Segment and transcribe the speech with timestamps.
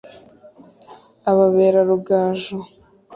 [1.29, 2.57] Ababera rugaju